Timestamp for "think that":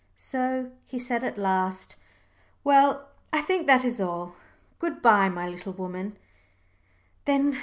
3.41-3.85